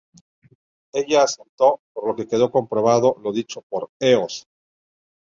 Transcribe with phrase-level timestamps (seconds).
[0.93, 4.47] Ella aceptó, por lo que quedó comprobado lo dicho por Eos.